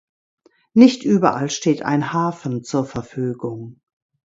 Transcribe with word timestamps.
Nicht 0.73 1.03
überall 1.03 1.51
steht 1.51 1.83
ein 1.83 2.11
Hafen 2.11 2.63
zur 2.63 2.85
Verfügung. 2.85 3.81